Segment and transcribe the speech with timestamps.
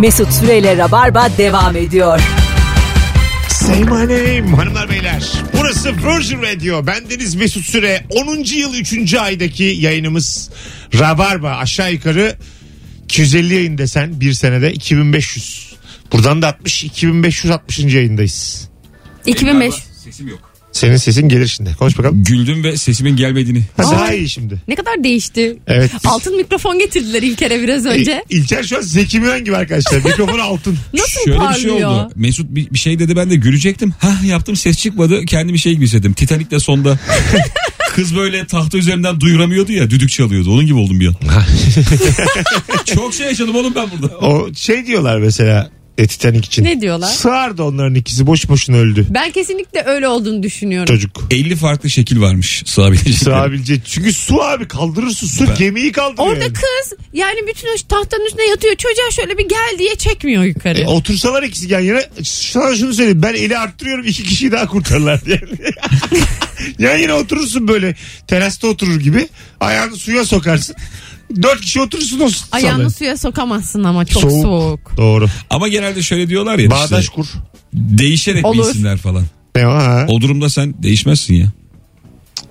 [0.00, 2.20] Mesut Süreyle Rabarba devam ediyor.
[3.48, 5.32] Say my name hanımlar beyler.
[5.58, 6.86] Burası Virgin Radio.
[6.86, 8.06] Bendeniz Mesut Süre.
[8.10, 8.36] 10.
[8.56, 9.14] yıl 3.
[9.14, 10.50] aydaki yayınımız
[10.98, 12.36] Rabarba aşağı yukarı
[13.04, 15.74] 250 yayın desen bir senede 2500.
[16.12, 17.78] Buradan da 60 2560.
[17.94, 18.68] yayındayız.
[19.26, 19.74] 2005.
[20.04, 20.53] Sesim yok.
[20.74, 21.74] Senin sesin gelir şimdi.
[21.74, 22.24] Konuş bakalım.
[22.24, 23.62] Güldüm ve sesimin gelmediğini.
[23.76, 24.62] Ha, daha iyi şimdi.
[24.68, 25.56] Ne kadar değişti.
[25.66, 25.90] Evet.
[26.04, 28.12] Altın mikrofon getirdiler İlker'e biraz önce.
[28.12, 29.96] E, İlker şu an Zeki Müren gibi arkadaşlar.
[29.96, 30.78] Mikrofon altın.
[30.94, 31.76] Nasıl Şöyle bir parlıyor?
[31.76, 32.10] şey oldu.
[32.16, 33.94] Mesut bir, bir şey dedi ben de gülecektim.
[33.98, 35.24] Ha yaptım ses çıkmadı.
[35.24, 36.12] Kendimi şey gibi hissettim.
[36.12, 36.98] Titanik'te sonda
[37.94, 40.52] kız böyle tahta üzerinden duyuramıyordu ya düdük çalıyordu.
[40.52, 41.14] Onun gibi oldum bir an.
[42.84, 44.18] Çok şey yaşadım oğlum ben burada.
[44.18, 46.64] O şey diyorlar mesela e, Titanic için.
[46.64, 47.08] Ne diyorlar?
[47.08, 49.06] Sığardı onların ikisi boş boşuna öldü.
[49.10, 50.94] Ben kesinlikle öyle olduğunu düşünüyorum.
[50.94, 51.22] Çocuk.
[51.30, 53.14] 50 farklı şekil varmış sığabilecek.
[53.14, 53.80] Sığabilecek.
[53.86, 55.26] Çünkü su abi kaldırırsın.
[55.26, 56.28] Su Ben- gemiyi kaldırıyor.
[56.28, 56.52] Orada yani.
[56.52, 58.74] kız yani bütün o tahtanın üstüne yatıyor.
[58.74, 60.80] Çocuğa şöyle bir gel diye çekmiyor yukarı.
[60.80, 65.20] E, otursalar ikisi yan yana sana şunu söyleyeyim ben eli arttırıyorum iki kişiyi daha kurtarırlar
[65.26, 65.72] yani.
[66.78, 67.94] yan yana oturursun böyle
[68.26, 69.28] terasta oturur gibi
[69.60, 70.76] ayağını suya sokarsın.
[71.42, 72.90] Dört kişi oturursun o Ayağını sana.
[72.90, 74.42] suya sokamazsın ama çok Soğuk.
[74.42, 74.96] soğuk.
[74.96, 75.26] Doğru.
[75.50, 77.26] Ama genelde şöyle diyorlar ya Bağdaş işte, kur.
[77.74, 78.68] değişerek Olur.
[78.68, 79.24] bilsinler falan.
[79.56, 80.06] Ne o ha?
[80.08, 81.52] O durumda sen değişmezsin ya.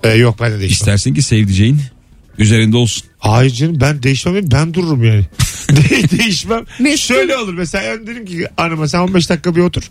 [0.04, 0.72] E, yok ben de değişmem.
[0.72, 1.80] İstersin ki sevdiceğin
[2.38, 3.02] üzerinde olsun.
[3.18, 5.24] Hayır canım ben değişmem ben dururum yani.
[5.76, 6.64] De- değişmem.
[6.80, 9.82] Mesut- Şöyle olur mesela ben dedim ki hanıma sen 15 dakika bir otur.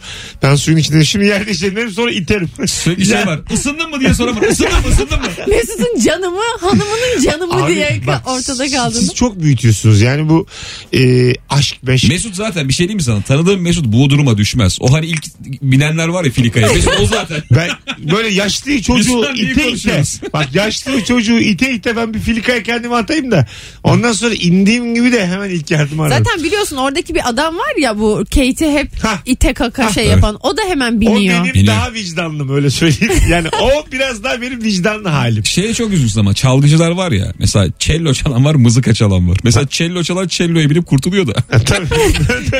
[0.44, 2.50] Ben suyun içinde şimdi yer değiştirelim derim, sonra iterim.
[2.68, 3.40] Sürekli şey var.
[3.54, 4.44] Isındın mı diye soramam.
[4.50, 5.28] Isındın mı ısındın mı?
[5.48, 9.00] Mesut'un canı mı hanımının canı mı Abi diye bak, ortada kaldın.
[9.00, 10.48] Siz çok büyütüyorsunuz yani bu
[10.94, 12.10] e, aşk meşk.
[12.10, 13.22] Mesut zaten bir şey diyeyim mi sana?
[13.22, 14.78] Tanıdığım Mesut bu duruma düşmez.
[14.82, 15.24] O hani ilk
[15.62, 16.68] binenler var ya filikaya.
[16.74, 17.44] Mesut o zaten.
[17.56, 17.70] Ben
[18.12, 19.64] böyle yaşlı çocuğu ite ite.
[19.64, 20.20] konuşuyoruz?
[20.34, 23.48] Bak yaşlı çocuğu ite ite ben bir filikaya kendimi atayım da.
[23.84, 26.23] Ondan sonra indiğim gibi de hemen ilk yardım ararım.
[26.25, 29.17] Zaten biliyorsun oradaki bir adam var ya bu Kate'i hep Hah.
[29.25, 30.38] ite kaka şey yapan.
[30.42, 31.44] O da hemen o biniyor.
[31.44, 31.67] benim Biniyor.
[31.75, 33.14] daha vicdanlım öyle söyleyeyim.
[33.30, 35.46] Yani o biraz daha benim vicdanlı halim.
[35.46, 37.34] Şeye çok üzülsün ama çalgıcılar var ya.
[37.40, 39.38] Mesela cello çalan var mızıka çalan var.
[39.44, 41.34] Mesela cello çalan cello'yu bilip kurtuluyor da.
[41.66, 41.88] Tabii.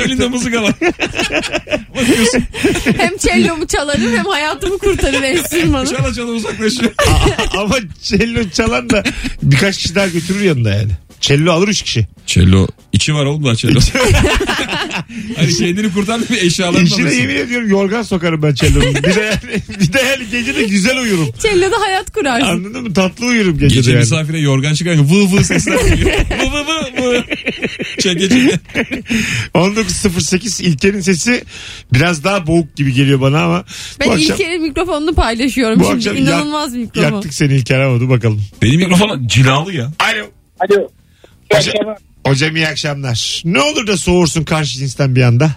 [0.06, 0.74] Elinde mızıka var.
[1.96, 2.44] Bakıyorsun
[2.97, 5.88] hem cello'mu çalarım hem hayatımı kurtarır enstrümanı.
[5.90, 6.92] çala çala uzaklaşıyor.
[7.58, 9.03] Ama cello çalan da
[9.44, 10.92] birkaç kişi daha götürür yanında yani.
[11.24, 12.08] Cello alır üç kişi.
[12.28, 13.80] Cello içi var oğlum da cello.
[15.36, 17.20] hani kendini kurtardı bir eşyalarını İçine alırsın.
[17.22, 18.96] yemin ediyorum yorgan sokarım ben cello'nun.
[18.96, 21.30] Bir de yani, bir de yani gece de güzel uyurum.
[21.40, 22.48] Cello'da hayat kurarsın.
[22.48, 22.94] Anladın mı?
[22.94, 24.00] Tatlı uyurum gece, Gece de yani.
[24.04, 26.12] misafire yorgan çıkarken vı vı sesler geliyor.
[26.42, 27.24] vı vı vı vı.
[28.00, 28.60] Çeke çeke.
[29.56, 31.44] 19.08 İlker'in sesi
[31.94, 33.64] biraz daha boğuk gibi geliyor bana ama
[34.00, 35.96] Ben bu akşam, İlker'in mikrofonunu paylaşıyorum bu şimdi.
[35.98, 37.12] akşam İnanılmaz yak- mikrofon.
[37.14, 38.42] yaktık seni İlker ama dur bakalım.
[38.62, 39.92] Benim mikrofon cilalı ya.
[40.00, 40.26] Alo.
[40.60, 40.90] Alo.
[41.58, 41.96] Hocam,
[42.28, 43.41] hocam iyi akşamlar.
[43.46, 45.52] Ne olur da soğursun karşı cinsten bir anda.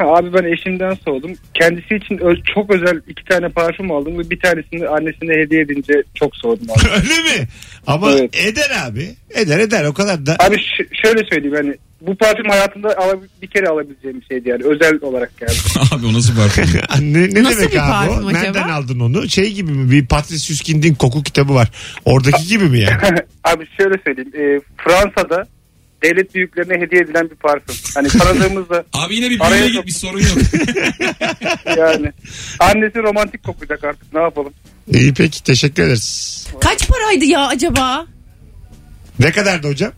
[0.00, 1.32] Abi ben eşimden soğudum.
[1.54, 5.92] Kendisi için ö- çok özel iki tane parfüm aldım ve bir tanesini annesine hediye edince
[6.14, 6.88] çok soğudum abi.
[6.94, 7.48] Öyle mi?
[7.86, 8.36] Ama Evet.
[8.46, 9.08] eder abi.
[9.34, 10.36] Eder eder o kadar da.
[10.38, 11.74] abi ş- şöyle söyleyeyim hani
[12.06, 12.96] bu parfüm hayatımda
[13.42, 15.52] bir kere alabileceğim bir şeydi yani özel olarak geldi.
[15.92, 16.64] Abi o nasıl parfüm?
[17.12, 18.14] ne, ne Nasıl demek bir abi o?
[18.14, 18.42] parfüm acaba?
[18.42, 19.28] Nereden aldın onu?
[19.28, 19.90] Şey gibi mi?
[19.90, 21.70] Bir Patrice Süskind'in koku kitabı var.
[22.04, 23.18] Oradaki gibi mi yani?
[23.44, 24.32] abi şöyle söyleyeyim.
[24.34, 25.46] e, Fransa'da
[26.02, 27.74] devlet büyüklerine hediye edilen bir parfüm.
[27.94, 30.38] Hani tanıdığımızda Abi yine bir Araya büyüye sok- git bir sorun yok.
[31.78, 32.12] yani
[32.60, 34.52] annesi romantik kokacak artık ne yapalım.
[34.92, 36.46] İyi peki teşekkür ederiz.
[36.60, 38.06] Kaç paraydı ya acaba?
[39.18, 39.92] Ne kadardı hocam?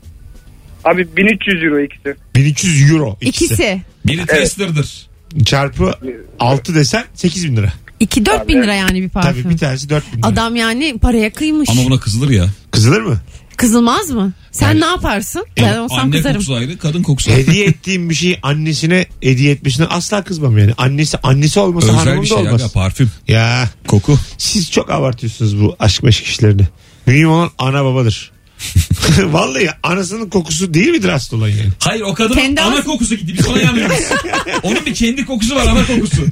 [0.93, 2.17] Abi 1300 euro ikisi.
[2.35, 3.45] 1300 euro ikisi.
[3.45, 3.83] İkisi.
[4.07, 5.07] Biri tester'dır.
[5.45, 5.93] Çarpı
[6.39, 7.73] 6 desen 8 bin lira.
[8.01, 9.43] 2-4 bin lira yani bir parfüm.
[9.43, 10.27] Tabii bir tanesi 4 bin lira.
[10.27, 11.69] Adam yani paraya kıymış.
[11.71, 12.47] Ama buna kızılır ya.
[12.71, 13.21] Kızılır mı?
[13.57, 14.33] Kızılmaz mı?
[14.53, 15.47] Sen Yani- ne yaparsın?
[15.57, 16.35] Ben olsam Anne kızarım.
[16.35, 17.43] kokusu ayrı, kadın kokusu ayrı.
[17.43, 20.73] Hediye ettiğim bir şeyi annesine hediye etmesine asla kızmam yani.
[20.79, 22.61] Annesi annesi olmasa Özel bir da şey olmaz.
[22.61, 23.11] ya parfüm.
[23.29, 24.19] Ya Koku.
[24.39, 26.63] siz çok abartıyorsunuz bu aşk meşk işlerini.
[27.07, 28.33] Mühim olan ana babadır.
[29.23, 31.69] Vallahi anasının kokusu değil midir hasta olan yani?
[31.79, 33.35] Hayır o kadının Kendi ana ağzı- kokusu gitti.
[33.39, 33.97] Biz ona yanıyoruz.
[34.63, 36.23] Onun bir kendi kokusu var ana kokusu.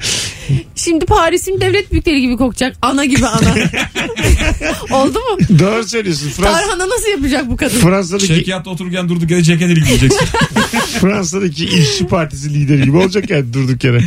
[0.74, 2.76] Şimdi Paris'in devlet büyükleri gibi kokacak.
[2.82, 3.54] Ana gibi ana.
[4.90, 5.58] Oldu mu?
[5.58, 6.28] Doğru söylüyorsun.
[6.28, 7.78] Frans Tarhana nasıl yapacak bu kadın?
[7.78, 10.26] Fransa'daki, Şevkiyatta otururken durduk yere ceket ilgileyeceksin.
[11.00, 14.00] Fransa'daki işçi partisi lideri gibi olacak yani durduk yere.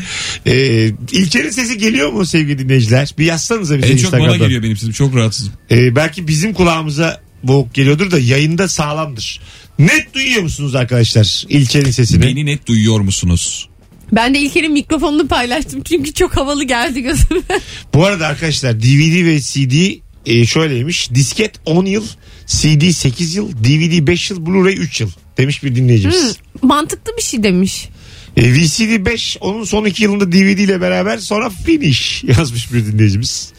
[0.46, 3.14] Ee, İlker'in sesi geliyor mu sevgili dinleyiciler?
[3.18, 4.48] Bir yazsanıza bize en çok bana Instagram'dan.
[4.48, 4.94] geliyor benim sesim.
[4.94, 5.54] Çok rahatsızım.
[5.72, 9.42] Ee, belki bizim kulağımıza boğuk geliyordur da yayında sağlamdır.
[9.80, 12.22] Net duyuyor musunuz arkadaşlar İlker'in sesini?
[12.22, 13.70] Beni net duyuyor musunuz?
[14.12, 17.42] Ben de İlker'in mikrofonunu paylaştım çünkü çok havalı geldi gözüme.
[17.94, 21.12] Bu arada arkadaşlar DVD ve CD e, şöyleymiş.
[21.12, 22.06] Disket 10 yıl,
[22.46, 26.38] CD 8 yıl, DVD 5 yıl, Blu-ray 3 yıl demiş bir dinleyicimiz.
[26.62, 27.90] Mantıklı bir şey demiş.
[28.38, 33.52] E, VCD 5 onun son iki yılında DVD ile beraber sonra finish yazmış bir dinleyicimiz.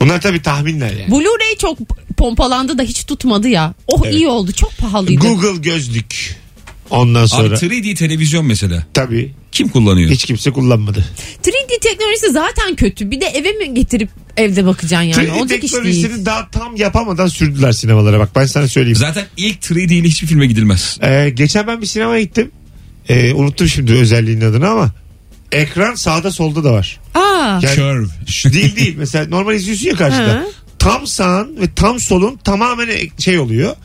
[0.00, 1.10] Bunlar tabii tahminler yani.
[1.10, 1.78] Blu-ray çok
[2.16, 3.74] pompalandı da hiç tutmadı ya.
[3.86, 4.14] Oh Evet.
[4.14, 4.52] iyi oldu.
[4.52, 5.20] Çok pahalıydı.
[5.20, 6.36] Google gözlük.
[6.90, 8.86] Ondan Abi sonra 3D televizyon mesela.
[8.94, 10.10] tabii Kim kullanıyor?
[10.10, 11.04] hiç kimse kullanmadı.
[11.44, 13.10] 3D teknolojisi zaten kötü.
[13.10, 15.28] Bir de eve mi getirip evde bakacaksın yani?
[15.28, 15.84] 3D Olacak iş değil.
[15.84, 18.96] teknolojisini daha tam yapamadan sürdüler sinemalara bak ben sana söyleyeyim.
[18.96, 20.98] Zaten ilk 3D ile hiçbir filme gidilmez.
[21.02, 22.50] Ee, geçen ben bir sinemaya gittim.
[23.08, 24.90] Ee, unuttum şimdi özelliğinin adını ama
[25.52, 27.00] ekran sağda solda da var.
[27.14, 27.60] Aa.
[27.62, 28.06] Yani- Curve.
[28.26, 30.34] Şu değil değil mesela normal izliyorsun ya karşıda.
[30.34, 30.46] Hı.
[30.78, 33.76] Tam sağın ve tam solun tamamen şey oluyor.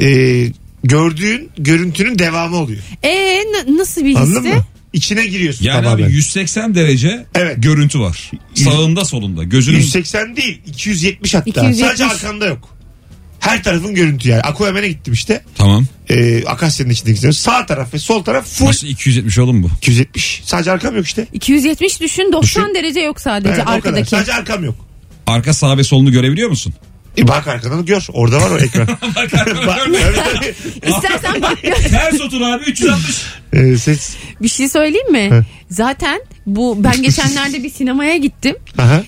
[0.00, 0.46] Ee,
[0.84, 2.82] gördüğün görüntünün devamı oluyor.
[3.02, 4.54] Ee n- nasıl bir Anladın hissi?
[4.56, 4.64] mı?
[4.92, 6.04] İçine giriyorsun Yani tamamen.
[6.06, 7.56] abi 180 derece Evet.
[7.62, 8.30] görüntü var.
[8.54, 9.44] Sağında solunda.
[9.44, 11.50] Gözünün 180 değil 270 hatta.
[11.50, 11.78] 270.
[11.86, 12.75] Sadece arkanda yok.
[13.46, 14.40] Her tarafın görüntü yani.
[14.42, 15.42] Aquaman'e gittim işte.
[15.54, 15.86] Tamam.
[16.10, 17.32] Ee, Akasya'nın içindeki sinema.
[17.32, 19.70] Sağ taraf ve sol taraf full Nasıl 270 oğlum bu?
[19.76, 20.42] 270.
[20.44, 21.26] Sadece arkam yok işte.
[21.32, 22.74] 270 düşün 90 Düşün.
[22.74, 23.76] derece yok sadece Evet, o kadar.
[23.76, 24.10] arkadaki.
[24.10, 24.74] Sadece arkam yok.
[25.26, 26.74] Arka sağ ve solunu görebiliyor musun?
[27.18, 28.06] E bak arkadan gör.
[28.12, 28.86] Orada var o ekran.
[29.16, 30.54] Bak, tabii.
[30.86, 31.58] İstersen bak.
[31.90, 33.22] Ters otur abi 360.
[33.52, 34.16] Ee, ses.
[34.42, 35.42] Bir şey söyleyeyim mi?
[35.70, 38.56] Zaten bu ben geçenlerde bir sinemaya gittim.
[38.78, 39.02] Aha.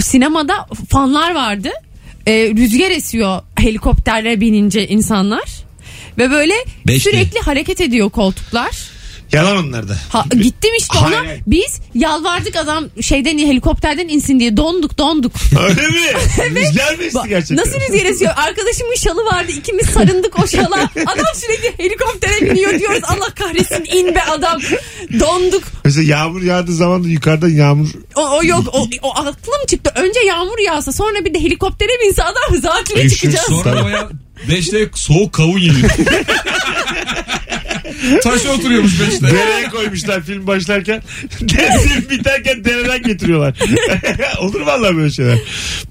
[0.00, 1.68] Sinemada fanlar vardı.
[2.26, 5.70] Ee, rüzgar esiyor helikopterlere binince insanlar.
[6.18, 6.54] Ve böyle
[6.86, 7.00] Beşli.
[7.00, 8.79] sürekli hareket ediyor koltuklar.
[9.32, 9.96] Yalan onlar da.
[10.08, 11.18] Ha, gittim işte ona.
[11.20, 11.40] hayır.
[11.46, 15.32] Biz yalvardık adam şeyden helikopterden insin diye donduk donduk.
[15.68, 16.00] Öyle mi?
[16.60, 17.56] Rüzgar mı esti Ba- gerçekten?
[17.56, 18.32] Nasıl rüzgar esiyor?
[18.36, 19.52] Arkadaşımın şalı vardı.
[19.52, 20.90] ikimiz sarındık o şala.
[21.06, 23.00] Adam sürekli helikoptere biniyor diyoruz.
[23.04, 24.60] Allah kahretsin in be adam.
[25.20, 25.62] Donduk.
[25.84, 27.88] Mesela yağmur yağdığı zaman da yukarıdan yağmur.
[28.14, 28.64] O, o yok.
[28.72, 29.92] O, o aklım çıktı.
[29.96, 33.46] Önce yağmur yağsa sonra bir de helikoptere binse adam zatüre çıkacağız.
[33.46, 34.08] Sonra baya
[34.48, 35.90] 5'te soğuk kavun yeniyor.
[38.22, 39.26] Taşa oturuyormuş 5'te.
[39.36, 41.02] Dereye koymuşlar film başlarken.
[41.82, 43.54] film biterken dereden getiriyorlar.
[44.38, 45.38] Olur vallahi böyle şeyler.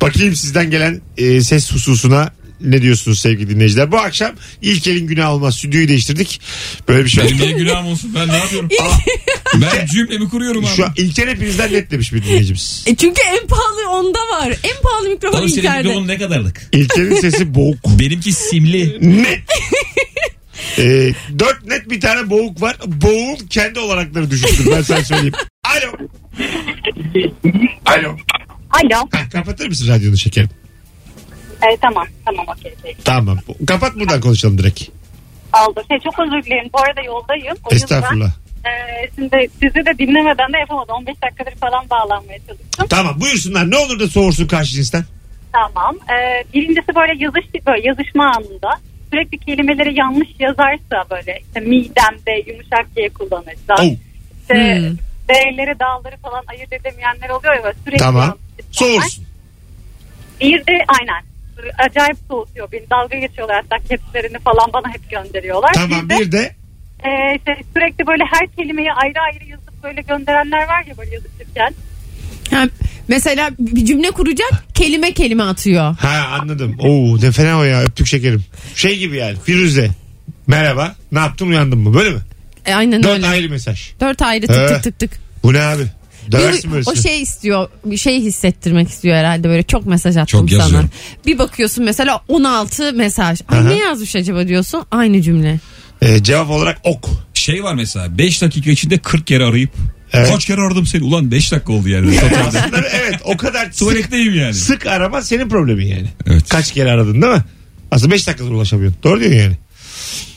[0.02, 3.92] Bakayım sizden gelen e, ses hususuna ne diyorsunuz sevgili dinleyiciler?
[3.92, 5.56] Bu akşam İlkel'in günah olmaz.
[5.58, 6.42] Stüdyoyu değiştirdik.
[6.88, 8.70] Böyle bir şey Benim niye günahım olsun ben ne yapıyorum?
[9.56, 10.76] ben cümlemi kuruyorum abi.
[10.76, 12.84] Şu an İlker hepinizden net demiş bir dinleyicimiz.
[12.88, 14.48] E çünkü en pahalı onda var.
[14.50, 15.78] En pahalı mikrofon Oğlum senin İlker'de.
[15.80, 16.62] mikrofonun ne kadarlık?
[16.72, 17.78] İlker'in sesi boğuk.
[18.00, 18.98] Benimki simli.
[19.24, 19.40] Net.
[20.80, 22.78] E, dört net bir tane boğuk var.
[22.86, 24.72] Boğuğun kendi olanakları düşüktür.
[24.72, 25.34] Ben sana söyleyeyim.
[25.64, 26.08] Alo.
[27.86, 28.18] Alo.
[28.72, 29.08] Alo.
[29.14, 30.50] Heh, kapatır mısın radyonu şekerim?
[31.62, 32.08] Ee, tamam.
[32.26, 32.74] Tamam okey.
[33.06, 33.38] Tamam.
[33.68, 34.84] Kapat buradan konuşalım direkt.
[35.54, 35.84] Aldı.
[35.88, 36.70] Şey, çok özür dilerim.
[36.74, 37.58] Bu arada yoldayım.
[37.64, 38.32] O Estağfurullah.
[38.32, 40.96] Yüzden, e, şimdi sizi de dinlemeden de yapamadım.
[40.96, 42.88] 15 dakikadır falan bağlanmaya çalıştım.
[42.90, 43.72] Tamam buyursunlar.
[43.72, 45.04] Ne olur da soğursun karşı cinsten.
[45.54, 45.96] Tamam.
[45.96, 48.70] Ee, birincisi böyle yazış böyle yazışma anında
[49.12, 53.84] sürekli kelimeleri yanlış yazarsa böyle işte midemde yumuşak G kullanırsa Oh.
[54.42, 54.98] işte Hmm.
[55.30, 58.38] D'leri dağları falan ayırt edemeyenler oluyor ya böyle sürekli Tamam.
[58.72, 59.26] Soğursun.
[60.42, 61.24] Bir de aynen
[61.78, 62.90] acayip soğutuyor beni.
[62.90, 65.74] Dalga geçiyorlar hatta kepslerini falan bana hep gönderiyorlar.
[65.74, 66.56] Tamam Bir de bir de
[67.04, 71.74] e, işte sürekli böyle her kelimeyi ayrı ayrı yazıp böyle gönderenler var ya böyle yazışırken.
[72.52, 72.64] Ha,
[73.10, 75.96] mesela bir cümle kuracak kelime kelime atıyor.
[76.00, 76.76] ha anladım.
[76.80, 78.46] Oo ne fena o ya öptük şekerim.
[78.76, 79.90] Şey gibi yani Firuze.
[80.48, 82.20] Merhaba ne yaptın uyandın mı böyle mi?
[82.66, 83.28] E, aynen Dört öyle.
[83.28, 83.90] ayrı mesaj.
[84.02, 85.12] Dört ayrı tık tık tık tık.
[85.44, 85.84] Bu ne abi?
[86.32, 86.84] Döversin böyle.
[86.90, 90.62] o şey istiyor bir şey hissettirmek istiyor herhalde böyle çok mesaj attım Çok sana.
[90.62, 90.90] yazıyorum.
[91.26, 93.40] Bir bakıyorsun mesela 16 mesaj.
[93.48, 93.68] Ay Aha.
[93.68, 95.60] ne yazmış acaba diyorsun aynı cümle.
[96.02, 97.10] Ee, cevap olarak ok.
[97.34, 99.72] Şey var mesela 5 dakika içinde 40 kere arayıp
[100.14, 100.30] Evet.
[100.32, 102.20] kaç kere aradım seni ulan 5 dakika oldu yani.
[102.48, 104.54] Aslında evet o kadar sık, Tuvaletteyim yani.
[104.54, 106.08] sık arama senin problemin yani.
[106.28, 106.50] Evet.
[106.50, 107.44] Kaç kere aradın değil mi?
[107.92, 109.00] Aslında 5 dakikadır ulaşamıyorsun.
[109.04, 109.58] Doğru diyorsun yani.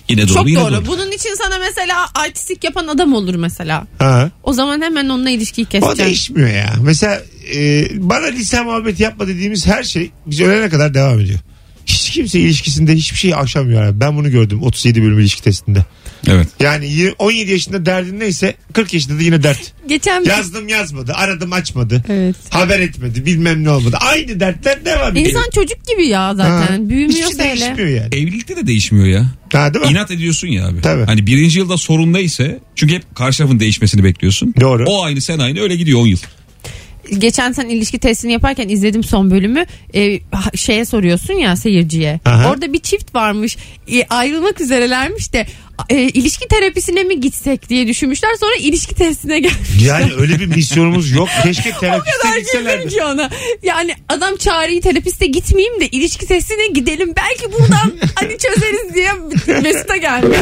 [0.09, 0.73] Yine doğru Çok yine doğru.
[0.75, 0.87] doğru.
[0.87, 3.87] Bunun için sana mesela artistik yapan adam olur mesela.
[3.99, 4.31] Ha.
[4.43, 6.05] O zaman hemen onunla ilişkiyi O keseceksin.
[6.05, 6.75] değişmiyor ya.
[6.83, 7.23] Mesela
[7.55, 11.39] e, bana lise muhabbeti yapma dediğimiz her şey biz ölene kadar devam ediyor.
[11.87, 13.83] Hiç kimse ilişkisinde hiçbir şey aşamıyor.
[13.83, 14.01] abi.
[14.01, 15.85] Ben bunu gördüm 37 bölüm ilişki testinde.
[16.29, 16.49] Evet.
[16.61, 19.73] Yani y- 17 yaşında derdin neyse 40 yaşında da yine dert.
[19.89, 20.29] Geçen bir...
[20.31, 22.05] Yazdım yazmadı, aradım açmadı.
[22.09, 22.37] Evet.
[22.51, 23.97] Haber etmedi, bilmem ne olmadı.
[24.01, 25.27] Aynı dertler devam ediyor.
[25.27, 26.83] İnsan çocuk gibi ya zaten.
[26.83, 26.89] Ha.
[26.89, 27.61] Büyümüyor Hiçbir şey öyle.
[27.61, 28.15] değişmiyor yani.
[28.15, 29.27] Evlilikte de değişmiyor ya.
[29.53, 29.91] Ha, değil mi?
[29.91, 30.81] İnat ediyorsun ya abi.
[30.81, 31.05] Tabii.
[31.05, 34.55] Hani birinci yılda sorun neyse çünkü hep karşı tarafın değişmesini bekliyorsun.
[34.61, 34.85] Doğru.
[34.87, 36.19] O aynı sen aynı öyle gidiyor 10 yıl.
[37.19, 39.65] Geçen sen ilişki testini yaparken izledim son bölümü.
[40.33, 42.21] Ha- şeye soruyorsun ya seyirciye.
[42.25, 42.51] Aha.
[42.51, 43.57] Orada bir çift varmış.
[43.93, 45.47] Ee, ayrılmak üzerelermiş de
[45.89, 48.31] e, ilişki terapisine mi gitsek diye düşünmüşler.
[48.41, 49.87] Sonra ilişki testine gelmişler.
[49.87, 51.29] Yani öyle bir misyonumuz yok.
[51.43, 52.89] Keşke O terapiste kadar güldüm gitselerdi.
[52.89, 53.31] ki ona.
[53.63, 57.13] Yani adam çağrıyı terapiste gitmeyeyim de ilişki testine gidelim.
[57.17, 59.11] Belki buradan hani çözeriz diye
[59.61, 60.37] Mesut'a geldi.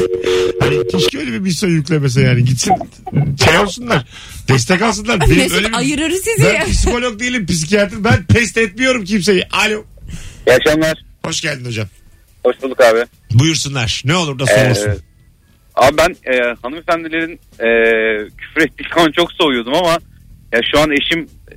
[0.61, 2.45] Hani keşke öyle bir misyon yüklemese yani.
[2.45, 2.73] Gitsin
[3.45, 4.07] şey olsunlar.
[4.55, 5.21] Destek alsınlar.
[5.21, 6.45] Benim Mesut öyle bir- ayırır sizi.
[6.45, 8.05] Ben psikolog değilim psikiyatr.
[8.05, 9.45] Ben test etmiyorum kimseyi.
[9.53, 9.85] Alo.
[10.47, 10.99] İyi akşamlar.
[11.25, 11.87] Hoş geldin hocam.
[12.45, 13.05] Hoş bulduk abi.
[13.33, 14.03] Buyursunlar.
[14.05, 15.03] Ne olur da Ee, sorulsun.
[15.75, 17.69] abi ben e, hanımefendilerin e,
[18.39, 19.99] küfür ettiği zaman çok soğuyordum ama
[20.53, 21.55] ya şu an eşim e,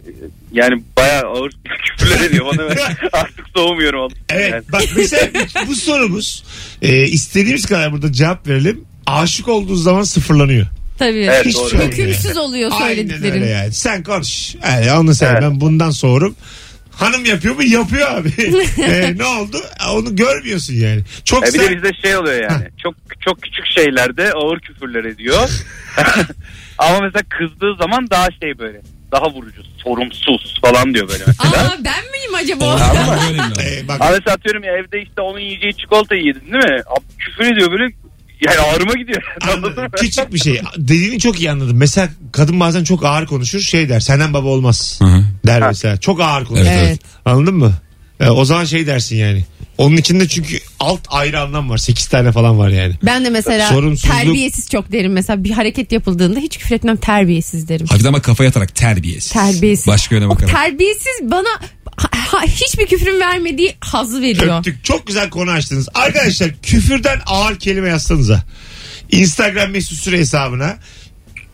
[0.51, 1.51] yani bayağı ağır
[1.97, 2.63] küfürler ediyor bana
[3.13, 4.11] artık soğumuyorum.
[4.29, 4.63] Evet Yani.
[4.71, 5.29] bak mesela
[5.67, 6.43] bu sorumuz
[6.81, 8.83] e, istediğimiz kadar burada cevap verelim.
[9.05, 10.67] Aşık olduğu zaman sıfırlanıyor.
[11.07, 11.19] Tabii.
[11.19, 11.69] Evet, Hiç doğru.
[11.69, 11.93] şey olmuyor.
[11.97, 13.33] Hükümsüz oluyor Aynen söylediklerin.
[13.33, 13.73] öyle yani.
[13.73, 14.55] Sen konuş.
[14.63, 15.41] Yani onu sen Evet.
[15.41, 16.35] ben bundan soğurum.
[16.91, 17.63] Hanım yapıyor mu?
[17.63, 18.29] Yapıyor abi.
[18.83, 19.57] E, ne oldu?
[19.91, 21.01] Onu görmüyorsun yani.
[21.25, 21.71] Çok E, bir sen...
[21.71, 22.67] de bizde şey oluyor yani.
[22.83, 22.95] Çok
[23.25, 25.49] çok küçük şeylerde ağır küfürler ediyor.
[26.77, 28.81] ama mesela kızdığı zaman daha şey böyle
[29.11, 31.49] daha vurucu, sorumsuz falan diyor böyle mesela.
[31.67, 32.73] Aa ben miyim acaba?
[32.73, 33.63] Ortamda böyle mi lazım?
[33.83, 36.81] E, bak Abi mesela atıyorum ya evde işte onun yiyeceği çikolatayı yedin değil mi?
[36.87, 37.93] Abi küfür ediyor böyle
[38.41, 39.23] yani ağrıma gidiyor.
[39.41, 39.83] Anladın Anladım.
[39.83, 39.89] mı?
[39.97, 40.61] Küçük bir şey.
[40.77, 41.77] Dediğini çok iyi anladım.
[41.77, 43.59] Mesela kadın bazen çok ağır konuşur.
[43.59, 43.99] Şey der.
[43.99, 44.99] Senden baba olmaz.
[45.01, 45.23] Hı hı.
[45.45, 45.97] Der mesela.
[45.97, 46.65] Çok ağır konuşur.
[46.65, 46.99] Evet, evet.
[47.25, 47.73] Anladın mı?
[48.19, 49.45] E, o zaman şey dersin yani.
[49.77, 51.77] Onun içinde çünkü alt ayrı anlam var.
[51.77, 52.93] 8 tane falan var yani.
[53.03, 55.13] Ben de mesela Sorumsuzluk- terbiyesiz çok derim.
[55.13, 57.85] Mesela bir hareket yapıldığında hiç küfür etmem terbiyesiz derim.
[57.87, 59.31] Hafif ama kafaya atarak terbiyesiz.
[59.31, 59.87] Terbiyesiz.
[59.87, 60.51] Başka yöne O bakarak.
[60.55, 61.47] terbiyesiz bana
[61.97, 64.57] ha- ha- hiçbir küfrün vermediği hazzı veriyor.
[64.59, 64.83] Öptük.
[64.85, 65.87] Çok güzel konu açtınız.
[65.93, 68.43] Arkadaşlar küfürden ağır kelime yazsanıza.
[69.11, 70.77] Instagram mesut süre hesabına.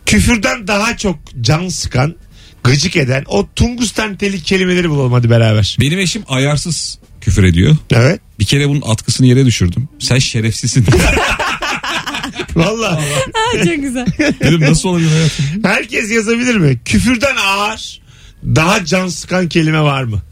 [0.06, 2.16] Küfürden daha çok can sıkan,
[2.64, 5.76] gıcık eden o tungustan telik kelimeleri bulalım hadi beraber.
[5.80, 7.76] Benim eşim ayarsız küfür ediyor.
[7.90, 8.20] Evet.
[8.38, 9.88] Bir kere bunun atkısını yere düşürdüm.
[9.98, 10.86] Sen şerefsizsin.
[12.54, 13.00] Valla.
[13.34, 14.06] Ha, çok güzel.
[14.18, 15.44] Dedim nasıl olabilir hayatım?
[15.64, 16.80] Herkes yazabilir mi?
[16.84, 18.00] Küfürden ağır,
[18.44, 20.22] daha can sıkan kelime var mı?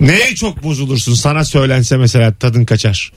[0.00, 1.14] Neye çok bozulursun?
[1.14, 3.12] Sana söylense mesela tadın kaçar.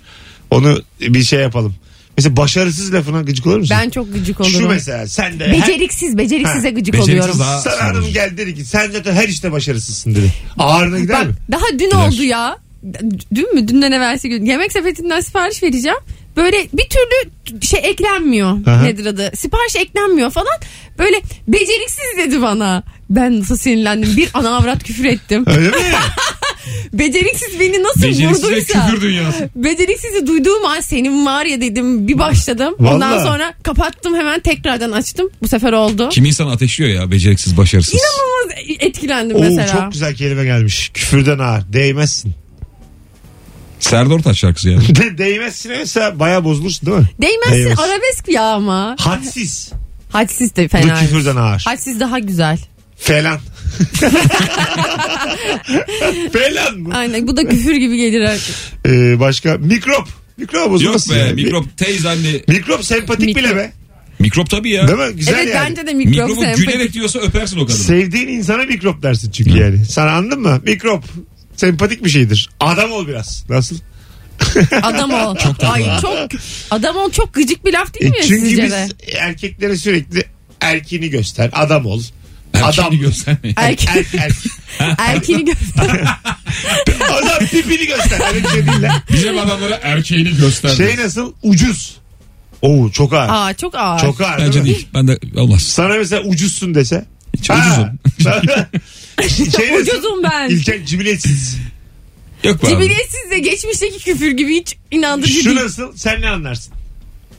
[0.52, 1.76] Onu bir şey yapalım.
[2.18, 3.78] Mesela başarısız lafına gıcık olur musun?
[3.82, 4.68] Ben çok gıcık Şu olurum.
[4.70, 7.40] mesela sen de Beceriksiz, beceriksize Ha, gıcık beceriksiz oluyorum.
[7.40, 10.34] daha- sana hanım geldi dedi ki sen zaten her işte başarısızsın dedi.
[10.58, 11.34] Ağırına gider Bak mi?
[11.52, 12.58] daha dün oldu ya.
[13.36, 13.68] Dün mü?
[13.68, 14.46] Dünden evvelsi gün.
[14.46, 15.98] Yemek sepetinden sipariş vereceğim.
[16.38, 18.68] Böyle bir türlü şey eklenmiyor.
[18.68, 18.82] Aha.
[18.82, 19.32] Nedir adı?
[19.36, 20.58] Sipariş eklenmiyor falan.
[21.00, 22.84] Böyle beceriksiz dedi bana.
[23.10, 24.18] Ben nasıl sinirlendim.
[24.18, 25.44] Bir ana avrat küfür ettim.
[25.48, 25.76] Öyle mi?
[26.94, 28.86] Beceriksiz beni nasıl Beceriksiz vurduysa.
[28.88, 29.50] küfür dünyası.
[29.56, 32.76] Beceriksizi duyduğum an senin var ya dedim bir başladım.
[32.80, 33.24] Ondan Vallahi.
[33.24, 35.30] sonra kapattım hemen tekrardan açtım.
[35.42, 36.10] Bu sefer oldu.
[36.12, 37.94] Kim insan ateşliyor ya beceriksiz başarısız.
[37.94, 39.68] İnanılmaz etkilendim Oo, mesela.
[39.68, 40.92] çok güzel kelime gelmiş.
[40.94, 41.74] Küfürden ağır.
[41.74, 42.34] Değmezsin.
[43.80, 44.80] Serdar Ortaç şarkısı ya.
[44.96, 47.08] De, değmezsin mesela bayağı bozulursun değil mi?
[47.22, 47.80] Değmezsin Değmez.
[47.80, 48.96] arabesk ya ama.
[49.00, 49.72] Hadsiz.
[50.12, 51.00] Hadsiz de Bu fena.
[51.00, 51.62] küfürden ağır.
[51.66, 52.60] Hadsiz daha güzel.
[53.00, 53.40] Falan.
[56.34, 56.94] Falan mı?
[56.98, 58.56] Aynen bu da küfür gibi gelir artık.
[58.86, 60.08] Ee, başka mikrop.
[60.38, 61.16] Mikrop Yok bozulmasın.
[61.16, 61.34] be yani.
[61.44, 61.66] mikrop
[62.08, 62.42] anne.
[62.48, 63.44] Mikrop sempatik Mikrop.
[63.44, 63.72] bile be.
[64.20, 64.88] Mikrop tabii ya.
[64.88, 65.16] Değil mi?
[65.16, 65.70] Güzel evet yani.
[65.70, 66.68] bence de mikrop Mikrobu sempatik.
[66.68, 67.78] gülerek diyorsa öpersin o kadını.
[67.84, 69.86] Sevdiğin insana mikrop dersin çünkü yani.
[69.86, 70.62] Sana anladın mı?
[70.66, 71.04] Mikrop.
[71.56, 72.50] Sempatik bir şeydir.
[72.60, 73.46] Adam ol biraz.
[73.50, 73.78] Nasıl?
[74.84, 75.36] Adam ol.
[75.62, 76.18] Ay çok
[76.72, 78.88] adam ol çok gıcık bir laf değil mi E, çünkü sizce biz de?
[79.18, 80.24] erkeklere sürekli
[80.62, 81.50] erkeğini göster.
[81.54, 82.02] Adam ol.
[82.54, 82.98] Erkeğini Adam.
[83.00, 83.56] göstermeyin.
[83.58, 84.32] Erke, Er,
[84.80, 85.90] er, erkeğini göster.
[87.12, 88.22] adam tipini göster.
[88.34, 89.02] Öyle bir şey değil lan.
[89.14, 90.70] Bizim adamlara erkeğini göster.
[90.70, 91.34] Şey nasıl?
[91.44, 91.98] Ucuz.
[92.62, 93.30] Oo çok ağır.
[93.32, 94.00] Aa çok ağır.
[94.00, 94.88] Çok ağır Bence değil.
[94.94, 95.62] Ben de olmaz.
[95.62, 97.06] Sana mesela ucuzsun dese.
[97.38, 98.00] Hiç ucuzum.
[99.58, 99.82] şey nasıl?
[99.82, 100.50] Ucuzum ben.
[100.50, 101.58] İlker cibiletsiz.
[102.44, 102.74] Yok be abi.
[102.76, 105.58] Cibiliyetsiz de geçmişteki küfür gibi hiç inandırıcı Şu değil.
[105.64, 105.98] nasıl?
[105.98, 106.74] Sen ne anlarsın?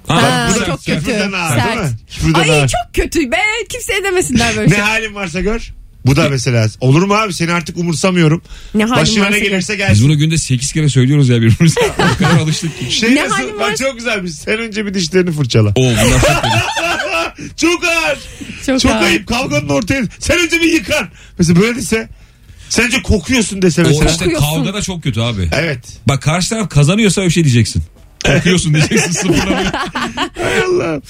[0.08, 1.12] Ha, Ha, Bu da çok kötü.
[1.36, 1.66] ağır Sert.
[1.66, 1.96] değil mi?
[2.10, 2.68] Küfürden Ay ağır.
[2.68, 3.36] çok kötü be.
[3.68, 4.84] Kimse demesinler böyle Ne şey.
[4.84, 5.72] halin varsa gör.
[6.06, 6.66] Bu da mesela.
[6.80, 7.34] Olur mu abi?
[7.34, 8.42] Seni artık umursamıyorum.
[8.74, 9.50] Ne halin Başına varsa ne gör.
[9.50, 10.04] gelirse Biz gelsin.
[10.04, 11.80] bunu günde 8 kere söylüyoruz ya birbirimize.
[12.14, 12.92] o kadar alıştık ki.
[12.94, 13.34] Şey Ne nasıl?
[13.34, 14.32] halin Bak varsa- çok güzelmiş.
[14.34, 15.68] Sen önce bir dişlerini fırçala.
[15.68, 17.54] Oo bunlar çok kötü.
[17.56, 18.18] çok ağır.
[18.66, 19.02] Çok, Çok ağır.
[19.02, 19.26] ayıp.
[19.26, 20.02] Kavganın ortaya.
[20.18, 21.08] Sen önce bir yıkan.
[21.38, 22.08] Mesela böyle dese.
[22.68, 24.10] Sen önce kokuyorsun dese O mesela.
[24.10, 24.46] işte Kokuyorsun.
[24.56, 25.48] kavga da çok kötü abi.
[25.54, 25.78] Evet.
[26.08, 27.82] Bak karşı taraf kazanıyorsa öyle bir şey diyeceksin.
[28.26, 29.72] Kokuyorsun diyeceksin sıfırlamıyor.
[30.42, 31.00] Hay Allah.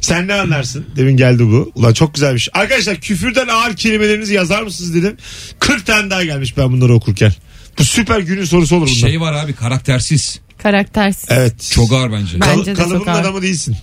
[0.00, 0.86] Sen ne anlarsın?
[0.96, 1.72] Demin geldi bu.
[1.74, 2.48] Ulan çok güzelmiş.
[2.52, 5.16] Arkadaşlar küfürden ağır kelimelerinizi yazar mısınız dedim.
[5.60, 7.32] 40 tane daha gelmiş ben bunları okurken.
[7.78, 9.08] Bu süper günün sorusu olur bunlar.
[9.08, 10.40] Şey var abi karaktersiz.
[10.62, 11.24] Karaktersiz.
[11.30, 11.70] Evet.
[11.74, 12.38] Çok ağır bence.
[12.38, 13.20] Kal- Bence de çok kalıbının ağır.
[13.20, 13.76] adamı değilsin.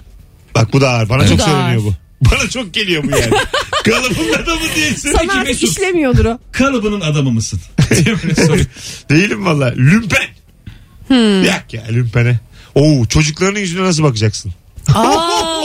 [0.56, 1.10] Bak bu da ağır.
[1.10, 1.30] Bana Evet.
[1.30, 1.94] çok da söyleniyor bu.
[2.32, 3.32] Bana çok geliyor bu yani.
[3.86, 5.12] kalıbının adamı değilsin.
[5.12, 5.70] Sana Peki artık Mesut.
[5.70, 6.40] işlemiyordur o.
[6.52, 7.62] Kalıbının adamı mısın?
[7.90, 8.66] diye böyle soruyor.
[9.10, 9.66] Değilim valla.
[9.78, 10.24] Lümpen.
[11.08, 11.44] Hmm.
[11.44, 12.40] Yak ya lümpene.
[12.76, 14.54] Oo çocuklarının yüzüne nasıl bakacaksın?
[14.94, 15.62] Aa,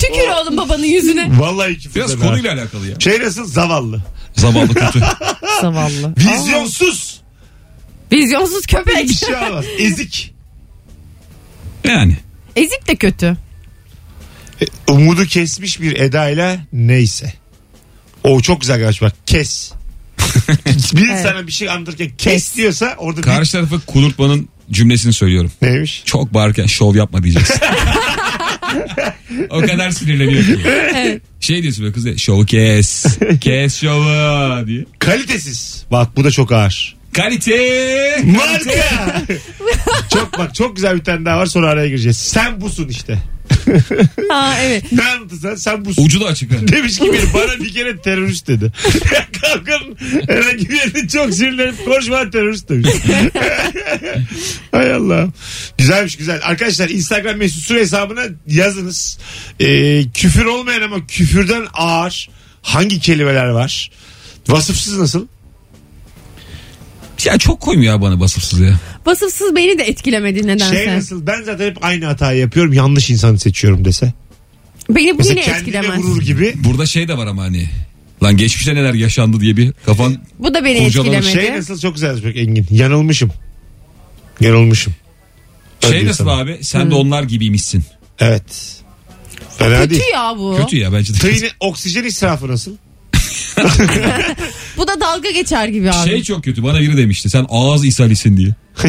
[0.00, 1.40] tükür oğlum babanın yüzüne.
[1.40, 2.20] Vallahi küfürden Biraz ağır.
[2.20, 3.00] konuyla alakalı ya.
[3.00, 3.46] Şey nasıl?
[3.46, 4.02] Zavallı.
[4.36, 5.00] Zavallı kötü.
[5.60, 6.14] Zavallı.
[6.18, 7.20] Vizyonsuz.
[8.12, 9.08] Vizyonsuz köpek.
[9.08, 9.64] Bir şey olmaz.
[9.78, 10.34] Ezik.
[11.84, 12.16] Yani.
[12.56, 13.36] Ezik de kötü.
[14.62, 17.32] E, Umudu kesmiş bir edayla neyse.
[18.24, 19.14] O çok güzel gelmiş bak.
[19.26, 19.72] Kes.
[20.94, 21.22] bir Evet.
[21.22, 22.56] sana bir şey anlatırken kes, Kes.
[22.56, 23.22] diyorsa orada bir...
[23.22, 25.52] Karşı tarafı kudurtmanın cümlesini söylüyorum.
[25.62, 26.02] Neymiş?
[26.04, 27.60] Çok bağırırken şov yapma diyeceksin.
[29.50, 31.20] o kadar sinirleniyor ki.
[31.40, 33.06] Şey diyorsun böyle kız de şovu kes.
[33.40, 34.84] Kes şovu diye.
[34.98, 35.84] Kalitesiz.
[35.90, 36.96] Bak bu da çok ağır.
[37.12, 38.22] Kalite.
[38.24, 39.22] Marka.
[40.14, 42.18] çok bak çok güzel bir tane daha var sonra araya gireceğiz.
[42.18, 43.18] Sen busun işte.
[44.28, 44.92] Ha evet.
[44.92, 46.04] Ne anlatırsan sen busun.
[46.04, 46.52] Ucu da açık.
[46.52, 46.56] ha.
[46.68, 48.72] Demiş ki biri bana bir kere terörist dedi.
[49.42, 49.96] Kalkın
[50.28, 52.88] herhangi bir yerde çok sinirlenip konuşma terörist demiş.
[54.72, 55.28] Hay Allah.
[55.78, 56.40] Güzelmiş güzel.
[56.42, 59.18] Arkadaşlar Instagram mesut süre hesabına yazınız.
[59.60, 62.30] Ee, küfür olmayan ama küfürden ağır
[62.62, 63.90] hangi kelimeler var?
[64.48, 65.26] Vasıfsız nasıl?
[67.24, 68.80] Ya çok koymuyor bana basıpsız ya.
[69.06, 70.76] Vasıfsız beni de etkilemedi nedense.
[70.76, 71.26] Şey nasıl?
[71.26, 72.72] Ben zaten hep aynı hatayı yapıyorum.
[72.72, 74.12] Yanlış insanı seçiyorum dese.
[74.90, 76.04] Beni bu Mesela yine kendine etkilemez.
[76.04, 76.54] vurur gibi.
[76.56, 77.66] Burada şey de var ama hani.
[78.22, 81.46] Lan geçmişte neler yaşandı diye bir kafan Bu da beni Kurcalama etkilemedi.
[81.46, 82.66] Şey nasıl çok güzel bak Engin.
[82.70, 83.32] Yanılmışım.
[84.40, 84.94] Yanılmışım.
[85.80, 86.36] şey Öyle nasıl sana.
[86.38, 87.84] abi sen de onlar gibiymişsin.
[88.18, 88.76] Evet.
[89.58, 90.02] Fena Kötü değil.
[90.12, 90.56] ya bu.
[90.60, 91.18] Kötü ya bence de.
[91.18, 92.76] Tıyını, oksijen israfı nasıl?
[94.82, 96.10] Bu da dalga geçer gibi abi.
[96.10, 98.48] Şey çok kötü bana biri demişti sen ağız ishalisin diye.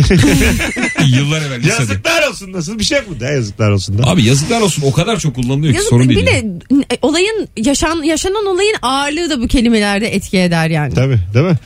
[1.08, 1.82] Yıllar evvel lisede.
[1.82, 3.20] Yazıklar olsun nasıl bir şey yok mu?
[3.20, 4.04] Da yazıklar olsun da.
[4.08, 6.20] Abi yazıklar olsun o kadar çok kullanılıyor ki Yazık, sorun değil.
[6.20, 6.62] bir yani.
[6.62, 10.94] de e, olayın yaşan yaşanan olayın ağırlığı da bu kelimelerde etki eder yani.
[10.94, 11.58] Tabii değil mi?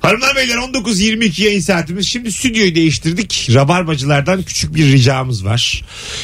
[0.00, 2.06] Hanımlar beyler 19.22 yayın saatimiz.
[2.06, 3.48] Şimdi stüdyoyu değiştirdik.
[3.54, 5.82] Rabarbacılardan küçük bir ricamız var.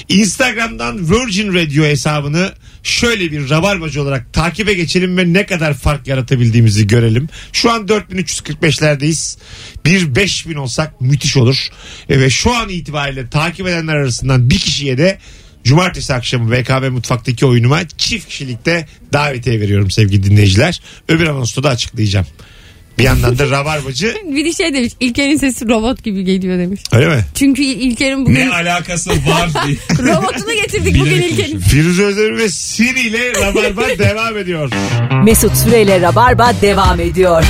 [0.08, 2.52] Instagram'dan Virgin Radio hesabını
[2.82, 7.28] şöyle bir rabarbacı olarak takibe geçelim ve ne kadar fark yaratabildiğimizi görelim.
[7.52, 9.38] Şu an 4345'lerdeyiz.
[9.84, 11.68] Bir 5000 olsak müthiş olur.
[12.08, 15.18] E, ve şu an itibariyle takip edenler arasından bir kişiye de
[15.64, 20.80] Cumartesi akşamı VKB Mutfak'taki oyunuma çift kişilikte davetiye veriyorum sevgili dinleyiciler.
[21.08, 22.26] Öbür anonsta da açıklayacağım.
[23.00, 26.80] Bir yandan da rabarbacı Bir de şey demiş İlker'in sesi robot gibi geliyor demiş.
[26.92, 27.24] öyle mi?
[27.34, 29.76] Çünkü İlker'in bugün Ne alakası var diye.
[30.14, 31.58] robotunu getirdik bugün Bilerek İlker'in.
[31.58, 34.70] Firuze Özdemir ve Siri ile rabarba devam ediyor.
[35.24, 37.44] Mesut Süreyle Rabarba devam ediyor.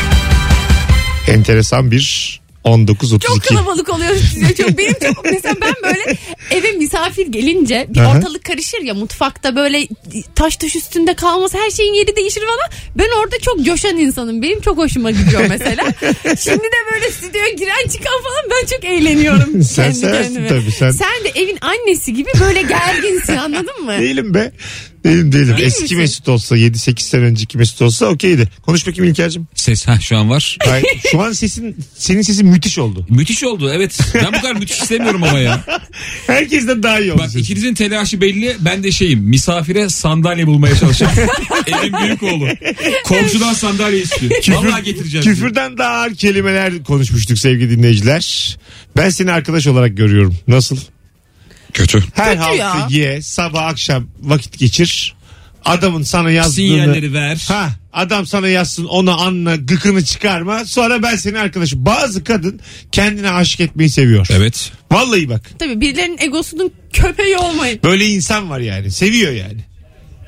[1.28, 3.20] Enteresan bir 19.32.
[3.20, 4.66] Çok kalabalık oluyor stüdyo.
[4.66, 6.16] Çok, benim çok mesela ben böyle
[6.50, 8.16] eve misafir gelince bir Aha.
[8.16, 9.88] ortalık karışır ya mutfakta böyle
[10.34, 12.70] taş taş üstünde kalmaz her şeyin yeri değişir falan.
[12.98, 14.42] Ben orada çok coşan insanım.
[14.42, 15.84] Benim çok hoşuma gidiyor mesela.
[16.38, 19.62] Şimdi de böyle stüdyoya giren çıkan falan ben çok eğleniyorum.
[19.62, 20.48] Sen kendi seversin kendime.
[20.48, 23.98] tabii, sen- Sen de evin annesi gibi böyle gerginsin anladın mı?
[23.98, 24.52] Değilim be.
[25.04, 25.56] Değilim değilim.
[25.56, 25.98] Değil Eski misin?
[25.98, 28.48] Mesut olsa 7-8 sene önceki Mesut olsa okeydi.
[28.62, 29.46] Konuş bakayım İlker'cim.
[29.54, 30.58] Ses ha şu an var.
[30.70, 33.06] Ay, Şu an sesin senin sesin müthiş oldu.
[33.10, 33.98] Müthiş oldu evet.
[34.14, 35.64] Ben bu kadar müthiş istemiyorum ama ya.
[36.26, 37.18] Herkesten daha iyi oldu.
[37.20, 37.38] Bak sesin.
[37.38, 38.56] ikinizin telaşı belli.
[38.60, 39.20] Ben de şeyim.
[39.20, 41.18] Misafire sandalye bulmaya çalışıyorum.
[41.66, 42.48] Evin büyük oğlu.
[43.04, 44.32] Komşudan sandalye istiyor.
[44.48, 45.24] Vallahi getireceğim.
[45.24, 45.34] diyor.
[45.36, 48.56] Küfürden daha ağır kelimeler konuşmuştuk sevgili dinleyiciler.
[48.96, 50.36] Ben seni arkadaş olarak görüyorum.
[50.48, 50.76] Nasıl?
[51.74, 52.04] Kötü.
[52.14, 52.74] Her Kötü ya.
[52.74, 55.14] haltı ye, sabah akşam vakit geçir.
[55.64, 56.54] Adamın sana yazdığını...
[56.54, 57.44] Sinyalleri ver.
[57.48, 60.64] Ha, adam sana yazsın onu anla gıkını çıkarma.
[60.64, 61.86] Sonra ben senin arkadaşım.
[61.86, 62.60] Bazı kadın
[62.92, 64.26] kendine aşık etmeyi seviyor.
[64.30, 64.72] Evet.
[64.92, 65.50] Vallahi bak.
[65.58, 67.80] Tabii birilerinin egosunun köpeği olmayın.
[67.84, 68.90] Böyle insan var yani.
[68.90, 69.60] Seviyor yani.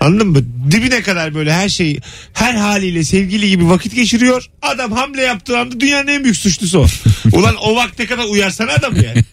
[0.00, 0.38] Anladın mı?
[0.70, 2.00] Dibine kadar böyle her şeyi
[2.32, 4.46] her haliyle sevgili gibi vakit geçiriyor.
[4.62, 6.86] Adam hamle yaptığı anda dünyanın en büyük suçlusu o.
[7.32, 9.24] Ulan o vakte kadar uyarsana adam yani.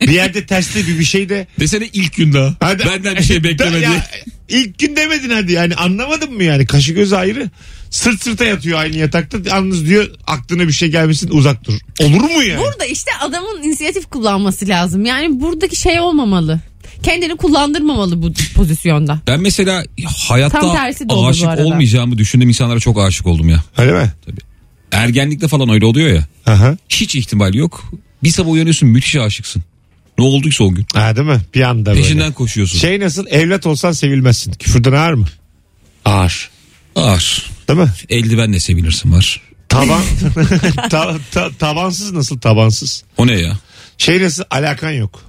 [0.00, 1.46] Bir yerde tersli bir bir şey de.
[1.60, 2.56] Desene ilk gün daha.
[2.60, 2.84] Hadi.
[2.86, 4.06] Benden bir şey bekleme Ya.
[4.48, 7.50] İlk gün demedin hadi yani anlamadın mı yani kaşı göz ayrı
[7.90, 12.42] sırt sırta yatıyor aynı yatakta yalnız diyor aklına bir şey gelmesin uzak dur olur mu
[12.42, 15.04] yani Burada işte adamın inisiyatif kullanması lazım.
[15.04, 16.60] Yani buradaki şey olmamalı.
[17.02, 19.20] Kendini kullandırmamalı bu pozisyonda.
[19.26, 19.84] Ben mesela
[20.28, 23.64] hayatta Tam tersi de oldu bu aşık olmayacağımı düşündüğüm insanlara çok aşık oldum ya.
[23.76, 24.12] öyle mi
[24.92, 26.26] Ergenlikte falan öyle oluyor ya.
[26.46, 26.76] Aha.
[26.88, 27.92] Hiç ihtimal yok.
[28.22, 29.62] Bir sabah uyanıyorsun müthiş aşıksın.
[30.18, 30.86] Ne olduysa o gün.
[30.94, 32.02] Ha, değil mi bir anda böyle.
[32.02, 32.78] Peşinden koşuyorsun.
[32.78, 35.26] şey nasıl evlat olsan sevilmezsin küfürden ağır mı
[36.04, 36.50] ağır
[36.96, 37.50] Ağır.
[37.68, 39.40] değil mi Eldivenle sevilirsin var.
[39.68, 40.02] tavan
[40.90, 43.58] ta- ta- tavansız nasıl tavansız O ne ya?
[43.98, 45.22] şey nasıl alakan yok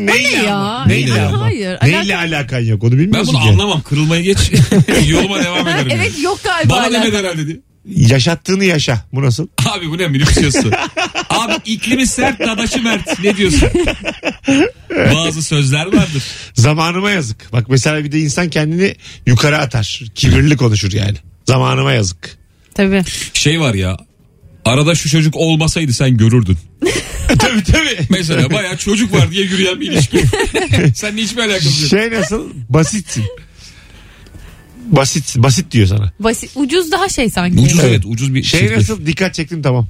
[0.00, 0.56] ne ya?
[0.56, 0.86] ama?
[0.86, 1.40] Neyle Ya, ama?
[1.44, 3.48] hayır, Neyle alakan yok onu Ben bilmiyorsun bunu ki.
[3.48, 3.82] anlamam.
[3.82, 4.38] Kırılmayı geç.
[5.08, 5.88] Yoluma devam ederim.
[5.94, 6.70] Evet yok galiba.
[6.74, 6.92] Bana alaka.
[7.02, 7.56] demedi herhalde diye.
[7.86, 9.04] Yaşattığını yaşa.
[9.12, 9.46] Bu nasıl?
[9.66, 10.70] Abi bu ne minibüs yazısı?
[11.30, 13.18] Abi iklimi sert dadaşı mert.
[13.24, 13.68] Ne diyorsun?
[15.14, 16.22] Bazı sözler vardır.
[16.54, 17.52] Zamanıma yazık.
[17.52, 18.94] Bak mesela bir de insan kendini
[19.26, 20.00] yukarı atar.
[20.14, 21.16] Kibirli konuşur yani.
[21.46, 22.38] Zamanıma yazık.
[22.74, 23.02] Tabii.
[23.32, 23.96] Şey var ya.
[24.64, 26.58] Arada şu çocuk olmasaydı sen görürdün.
[27.38, 27.98] tabii tabii.
[28.10, 30.24] Mesela bayağı çocuk var diye yürüyen bir ilişki.
[30.94, 31.90] Seninle hiçbir alakası yok.
[31.90, 32.50] Şey nasıl?
[32.68, 33.24] Basitsin.
[34.92, 36.12] Basit basit diyor sana.
[36.20, 37.60] Basit, ucuz daha şey sanki.
[37.60, 39.06] Ucuz evet ucuz bir Şey nasıl?
[39.06, 39.88] Dikkat çektim tamam.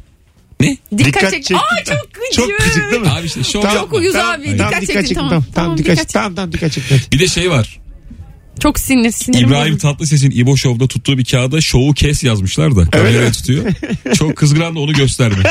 [0.61, 0.77] Ne?
[0.99, 1.57] Dikkat, çek.
[1.57, 2.33] Aa çok gıcık.
[2.33, 3.09] Çok gıcık değil mi?
[3.11, 3.99] Abi işte şov Tamam, yapma.
[3.99, 4.57] uyuz tamam, abi.
[4.57, 5.31] Tamam, Dikkat dikkat çektim, tamam.
[5.31, 6.21] Tamam, tamam, dikkat dikkat çektim.
[6.21, 7.01] Tamam, tamam, dikkat çektim.
[7.13, 7.81] Bir de şey var.
[8.61, 9.49] Çok sinir sinirim.
[9.49, 9.93] İbrahim bozuldu.
[9.93, 13.65] Tatlıses'in İbo Show'da tuttuğu bir kağıda şovu kes yazmışlar da kameraya tutuyor.
[14.15, 15.43] Çok kızgın da onu gösterme.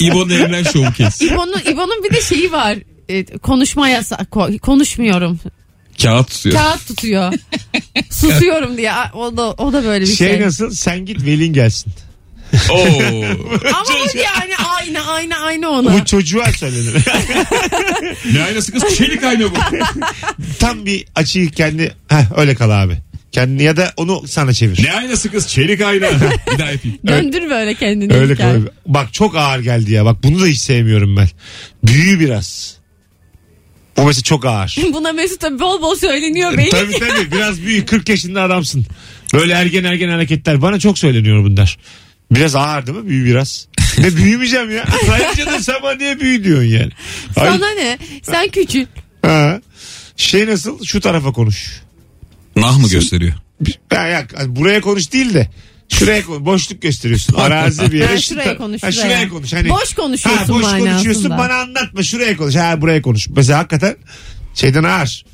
[0.00, 1.22] İbo'nun elinden şovu kes.
[1.22, 2.78] İbo'nun, İbo'nun bir de şeyi var.
[3.08, 4.20] E, konuşma yasak.
[4.30, 5.38] ko- konuşmuyorum.
[6.02, 6.56] Kağıt tutuyor.
[6.56, 7.32] Kağıt tutuyor.
[8.10, 8.92] Susuyorum diye.
[9.14, 10.28] O da o da böyle bir şey.
[10.28, 10.70] Şey nasıl?
[10.70, 11.92] Sen git velin gelsin.
[12.70, 12.76] Oo.
[13.74, 13.84] Ama
[14.14, 15.92] bu yani aynı aynı aynı ona.
[15.92, 16.94] Bu çocuğa söylenir.
[18.34, 19.54] ne aynası kız çelik ayna bu.
[20.58, 21.94] Tam bir açıyı kendi...
[22.08, 22.98] Heh, öyle kal abi.
[23.32, 24.84] Kendini ya da onu sana çevir.
[24.84, 26.06] Ne aynası kız çelik ayna.
[26.52, 26.98] bir daha yapayım.
[27.06, 28.14] Döndür böyle kendini.
[28.14, 28.60] Öyle kal.
[28.86, 30.04] Bak çok ağır geldi ya.
[30.04, 31.28] Bak bunu da hiç sevmiyorum ben.
[31.84, 32.79] Büyü biraz.
[34.00, 34.76] Bu mesela çok ağır.
[34.92, 36.70] Buna Mesut tabii bol bol söyleniyor belli.
[36.70, 38.86] tabii tabii biraz büyük 40 yaşında adamsın.
[39.34, 41.78] Böyle ergen ergen hareketler bana çok söyleniyor bunlar.
[42.30, 43.68] Biraz ağır değil mi büyü biraz?
[43.98, 44.84] Ne büyümeyeceğim ya.
[45.12, 46.90] Ayrıca da sen bana niye büyü diyorsun yani?
[47.36, 47.98] Ay- Sana ne?
[48.22, 48.88] Sen küçük.
[49.22, 49.60] Ha.
[50.16, 51.80] Şey nasıl şu tarafa konuş.
[52.56, 53.34] Nah mı gösteriyor?
[53.92, 55.50] Ya, ya, buraya konuş değil de
[55.90, 56.44] şuraya konuş.
[56.44, 57.34] Boşluk gösteriyorsun.
[57.34, 58.06] Arazi bir yere.
[58.12, 59.02] Ha, şuraya konuş, Ha, şuraya.
[59.10, 59.52] şuraya konuş.
[59.52, 60.90] Hani, Boş konuşuyorsun ha, boş manasında.
[60.92, 62.54] konuşuyorsun bana anlatma şuraya konuş.
[62.54, 63.28] Ha buraya konuş.
[63.28, 63.96] Mesela hakikaten
[64.54, 65.24] şeyden ağır.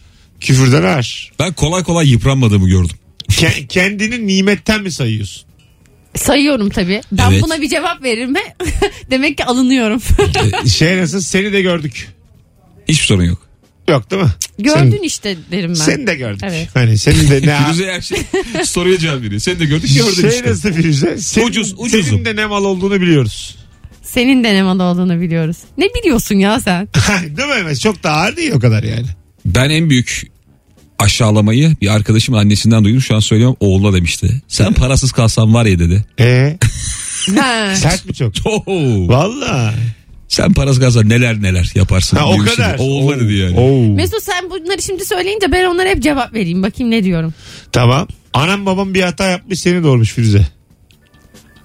[0.40, 1.32] Küfürden ağır.
[1.38, 2.96] Ben kolay kolay yıpranmadığımı gördüm.
[3.30, 5.42] Ke- kendini nimetten mi sayıyorsun?
[6.16, 7.00] Sayıyorum tabii.
[7.12, 7.42] Ben Evet.
[7.42, 8.40] buna bir cevap veririm ve
[9.10, 10.02] demek ki alınıyorum.
[10.68, 12.08] Şey nasıl seni de gördük.
[12.88, 13.45] Hiçbir sorun yok.
[13.88, 14.28] Yok değil mi?
[14.58, 15.74] Gördün Seni, işte derim ben.
[15.74, 16.40] seni de gördük.
[16.44, 16.68] Evet.
[16.74, 18.18] Hani senin de ne Firuze her şey
[18.64, 19.40] soruya cevap veriyor.
[19.40, 20.50] Sen de gördün gördün şey işte.
[20.50, 21.18] nasıl Firuze?
[21.18, 22.02] Senin, Ucuz, ucuzum.
[22.10, 23.56] Senin de ne mal olduğunu biliyoruz.
[24.02, 25.56] Senin de ne mal olduğunu biliyoruz.
[25.78, 26.88] Ne biliyorsun ya sen?
[27.36, 27.78] değil mi?
[27.78, 29.06] Çok da ağır değil o kadar yani.
[29.44, 30.22] Ben en büyük
[30.98, 33.00] aşağılamayı bir arkadaşımın annesinden duydum.
[33.00, 34.42] Şu an söylüyorum oğluna demişti.
[34.48, 36.04] Sen parasız kalsan var ya dedi.
[36.20, 36.58] Ee,
[37.36, 37.76] ha.
[37.76, 38.32] sert mi çok?
[38.46, 39.08] Oo.
[39.08, 39.74] Valla.
[40.28, 42.16] Sen parasız kalsan neler neler yaparsın.
[42.16, 42.76] Ha, o kadar.
[42.78, 43.58] Oğluna dedi yani.
[43.58, 43.94] Oo.
[43.94, 46.62] Mesut sen bunları şimdi söyleyince ben onlara hep cevap vereyim.
[46.62, 47.34] Bakayım ne diyorum.
[47.72, 48.08] Tamam.
[48.32, 50.46] Anam babam bir hata yapmış seni doğurmuş Firuze.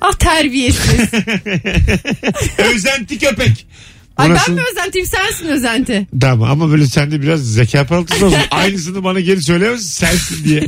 [0.02, 1.00] Ah terbiyesiz.
[2.76, 3.68] Özenti köpek.
[4.18, 6.08] Ay ben mi özentiyim sensin özenti.
[6.22, 8.40] Tamam ama böyle sende biraz zeka parıltısı olsun.
[8.52, 10.66] Aynısını bana geri söyleyemezsin sensin diye.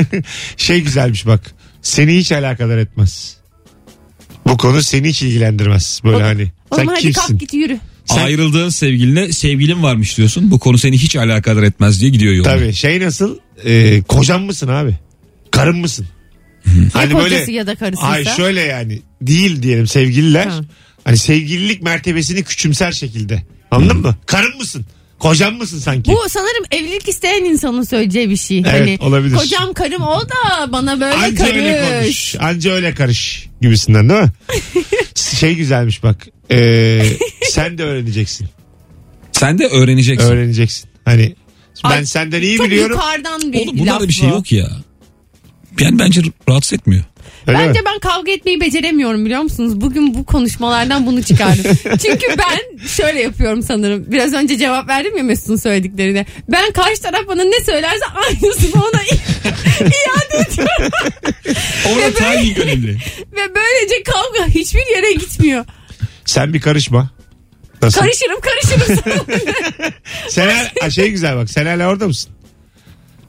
[0.56, 1.40] şey güzelmiş bak.
[1.82, 3.35] Seni hiç alakadar etmez.
[4.48, 6.00] Bu konu seni hiç ilgilendirmez.
[6.04, 6.52] Böyle O- hani.
[6.70, 7.20] Oğlum Sen hadi kimsin?
[7.20, 7.78] kalk git yürü.
[8.04, 10.50] Sen- Ayrıldığın sevgiline sevgilin varmış diyorsun.
[10.50, 12.52] Bu konu seni hiç alakadar etmez diye gidiyor yoluna.
[12.52, 13.38] Tabii şey nasıl?
[13.64, 14.94] Ee, kocan mısın abi?
[15.50, 16.06] Karın mısın?
[16.92, 18.08] Hani ya kocası ya da karısıysa.
[18.08, 20.46] Ay şöyle yani değil diyelim sevgililer.
[20.46, 20.60] Ha.
[21.04, 23.42] Hani sevgililik mertebesini küçümser şekilde.
[23.70, 24.16] Anladın mı?
[24.26, 24.86] Karın mısın?
[25.18, 26.10] Kocan mısın sanki?
[26.12, 28.58] Bu sanırım evlilik isteyen insanın söyleyeceği bir şey.
[28.58, 29.36] Evet, hani olabilir.
[29.36, 32.32] kocam karım ol da bana böyle Anca öyle karış.
[32.34, 32.36] konuş.
[32.48, 34.30] Anca öyle karış gibisinden değil mi?
[35.14, 36.26] şey güzelmiş bak.
[36.50, 37.02] Ee,
[37.42, 38.48] sen de öğreneceksin.
[39.32, 40.28] Sen de öğreneceksin.
[40.30, 40.90] Öğreneceksin.
[41.04, 41.34] Hani
[41.84, 42.96] ben Ay, senden iyi Çok biliyorum.
[42.96, 44.32] yukarıdan bir Oğlum bunda laf da bir şey bu.
[44.34, 44.68] yok ya.
[45.80, 47.04] Yani bence rahatsız etmiyor.
[47.46, 47.86] Öyle Bence mi?
[47.86, 49.80] ben kavga etmeyi beceremiyorum biliyor musunuz?
[49.80, 51.64] Bugün bu konuşmalardan bunu çıkardım.
[52.02, 54.04] Çünkü ben şöyle yapıyorum sanırım.
[54.08, 56.26] Biraz önce cevap verdim ya Mesut'un söylediklerine.
[56.48, 59.02] Ben karşı taraf bana ne söylerse aynısını ona
[59.80, 60.90] iade ediyorum.
[61.92, 62.92] Orada timing önemli.
[63.32, 65.64] Ve böylece kavga hiçbir yere gitmiyor.
[66.24, 67.10] Sen bir karışma.
[67.82, 68.00] Nasıl?
[68.00, 68.98] Karışırım karışırım.
[70.28, 72.32] Sen hala- Ha, şey güzel bak sen hala orada mısın?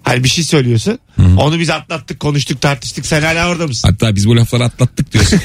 [0.08, 1.00] Hani bir şey söylüyorsun.
[1.38, 3.06] Onu biz atlattık, konuştuk, tartıştık.
[3.06, 3.90] Sen hala orada mısın?
[3.90, 5.40] Hatta biz bu lafları atlattık diyorsun.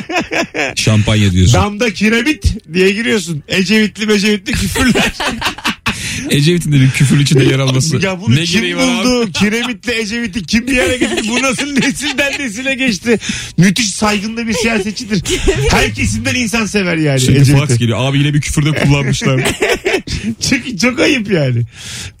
[0.74, 1.54] Şampanya diyorsun.
[1.54, 3.42] Damda kiremit diye giriyorsun.
[3.48, 5.12] Ecevitli mecevitli küfürler.
[6.30, 7.96] Ecevit'in de bir küfür içinde yer alması.
[8.02, 9.08] ya bunu ne kim var abi?
[9.08, 9.32] buldu?
[9.32, 11.28] Kiremitli Ecevit'i kim bir yere getirdi?
[11.28, 13.18] Bu nasıl nesilden nesile geçti?
[13.58, 15.22] Müthiş saygınlı bir siyasetçidir.
[15.70, 17.66] Her kesimden insan sever yani Şimdi Ecevit'i.
[17.66, 17.98] fax geliyor.
[18.00, 19.40] Abi yine bir küfürde kullanmışlar.
[20.48, 21.62] Çünkü çok ayıp yani.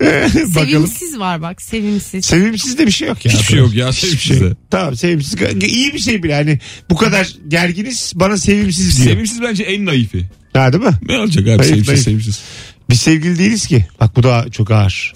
[0.00, 0.52] Bakalım.
[0.52, 2.24] sevimsiz var bak sevimsiz.
[2.26, 3.32] Sevimsiz de bir şey yok ya.
[3.32, 3.92] Hiçbir şey yok ya.
[3.92, 4.40] Sevimsiz şey.
[4.40, 4.52] de.
[4.70, 5.34] Tamam sevimsiz.
[5.62, 6.34] İyi bir şey bile.
[6.34, 6.58] Hani
[6.90, 9.08] bu kadar gerginiz bana sevimsiz diyor.
[9.10, 10.24] Sevimsiz bence en naifi.
[10.52, 10.90] Ha değil mi?
[11.08, 12.00] Ne olacak abi Naif, sevimsiz naif.
[12.02, 12.40] sevimsiz.
[12.90, 13.86] Biz sevgili değiliz ki.
[14.00, 15.14] Bak bu da çok ağır.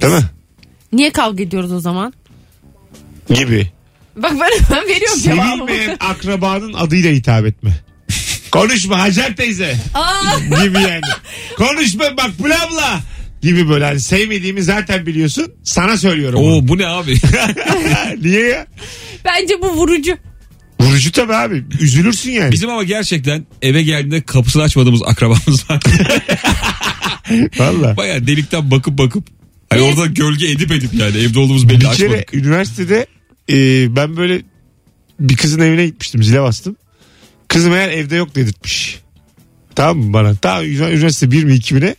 [0.00, 0.24] Değil mi?
[0.92, 2.12] Niye kavga ediyoruz o zaman?
[3.34, 3.70] Gibi.
[4.16, 5.66] Bak ben, ben veriyorum cevabımı.
[5.66, 7.70] Sevilmeyen akrabanın adıyla hitap etme.
[8.50, 11.00] Konuşma Hacer teyze Aa, gibi yani.
[11.56, 13.00] Konuşma bak bla bla
[13.42, 15.52] gibi böyle hani sevmediğimi zaten biliyorsun.
[15.64, 16.40] Sana söylüyorum.
[16.40, 16.54] bunu.
[16.54, 17.14] Oo bu ne abi?
[18.22, 18.66] Niye ya?
[19.24, 20.16] bence bu vurucu.
[20.80, 21.64] Vurucu tabii abi.
[21.80, 22.52] Üzülürsün yani.
[22.52, 25.82] Bizim ama gerçekten eve geldiğinde kapısını açmadığımız akrabamız var.
[27.58, 27.96] Valla.
[27.96, 29.24] Baya delikten bakıp bakıp.
[29.70, 32.34] Hani orada gölge edip edip yani evde olduğumuz belli Bir kere açmadık.
[32.34, 33.06] üniversitede
[33.50, 33.56] e,
[33.96, 34.42] ben böyle
[35.20, 36.76] bir kızın evine gitmiştim zile bastım.
[37.48, 39.00] Kızım eğer evde yok dedirtmiş.
[39.74, 40.34] Tamam mı bana?
[40.34, 41.94] Tamam üniversite 1 mi 2 mi ne?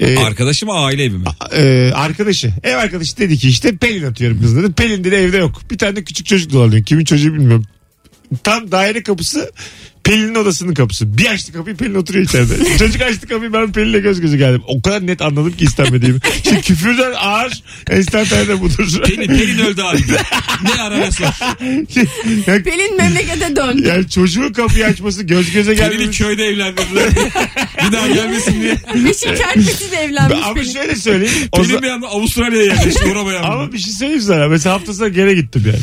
[0.00, 1.24] E, Arkadaşım aile evi mi?
[1.56, 4.72] e, arkadaşı ev arkadaşı dedi ki işte Pelin atıyorum kız dedi.
[4.72, 5.62] Pelin dedi evde yok.
[5.70, 6.84] Bir tane de küçük çocuk dolanıyor.
[6.84, 7.64] Kimin çocuğu bilmiyorum.
[8.44, 9.50] Tam daire kapısı
[10.06, 11.18] Pelin'in odasının kapısı.
[11.18, 12.54] Bir açtı kapıyı Pelin oturuyor içeride.
[12.78, 14.62] Çocuk açtı kapıyı ben Pelin'le göz göze geldim.
[14.66, 16.18] O kadar net anladım ki istenmediğimi.
[16.44, 19.02] Şimdi küfürden ağır enstantane budur.
[19.06, 19.98] Pelin, Pelin öldü abi.
[20.76, 21.26] ne ara ne sor.
[22.46, 23.84] yani, Pelin memlekete dön.
[23.88, 26.18] yani çocuğun kapıyı açması göz göze Pelin'i gelmesi.
[26.22, 27.08] köyde evlendirdiler.
[27.86, 28.76] bir daha gelmesin diye.
[29.04, 30.72] Beşik kerpesiz evlenmiş Ama Pelin.
[30.72, 31.34] şöyle söyleyeyim.
[31.56, 33.42] Pelin za- bir anda Avustralya'ya yerleşti uğramayan.
[33.42, 34.48] Ama bir şey söyleyeyim sana.
[34.48, 35.78] Mesela hafta sonu gene gittim yani.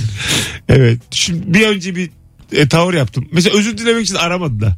[0.69, 0.99] Evet.
[1.12, 2.09] Şimdi bir önce bir
[2.55, 3.27] e, tavır yaptım.
[3.31, 4.77] Mesela özür dilemek için aramadı da.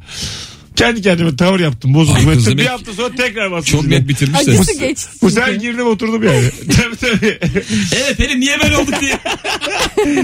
[0.76, 1.94] Kendi kendime tavır yaptım.
[1.94, 2.28] Bozuldum.
[2.28, 3.72] Ay bir hafta sonra tekrar bastım.
[3.72, 3.94] Çok zile.
[4.00, 4.50] net bitirmiş de.
[4.50, 5.08] Acısı geçti.
[5.22, 6.50] Bu sefer girdim oturdum yani.
[6.76, 7.38] tabii tabii.
[7.96, 9.18] Evet Pelin niye böyle olduk diye.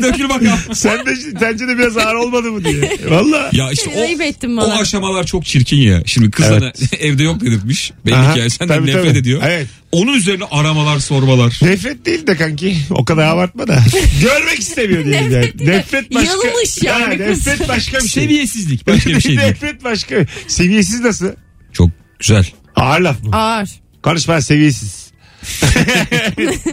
[0.03, 0.59] Dökül bakalım.
[0.75, 2.99] Sen de sence de biraz ağır olmadı mı diye.
[3.09, 3.51] Valla.
[3.53, 4.75] Ya işte o, Ayıp ettin o bana.
[4.75, 6.03] aşamalar çok çirkin ya.
[6.07, 6.61] Şimdi kız Evet.
[6.61, 7.93] sana evde yok dedirtmiş.
[8.07, 9.19] Belli Aha, ki yani senden tabii, nefret tabii.
[9.19, 9.43] ediyor.
[9.47, 9.67] Evet.
[9.93, 11.59] Onun üzerine aramalar sormalar.
[11.63, 12.77] Nefret değil de kanki.
[12.91, 13.85] O kadar abartma da.
[14.23, 15.53] Görmek istemiyor diyelim yani.
[15.61, 16.33] Nefret başka.
[16.33, 17.47] yılmış yani Ha, kız.
[17.47, 18.23] Nefret başka bir şey.
[18.23, 19.49] Seviyesizlik başka bir şey değil.
[19.49, 20.15] Nefret başka.
[20.49, 21.29] Seviyesiz nasıl?
[21.73, 22.47] Çok güzel.
[22.77, 23.37] Ağır laf mı?
[23.37, 23.71] Ağır.
[24.03, 25.13] Konuşma seviyesiz.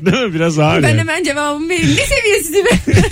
[0.05, 0.33] Değil mi?
[0.33, 0.99] Biraz ağır Ben yani.
[0.99, 1.97] hemen cevabımı vereyim.
[1.97, 2.95] Ne seviyesiz mi?